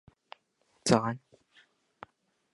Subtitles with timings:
[0.03, 0.07] 內神
[0.83, 1.19] 通外鬼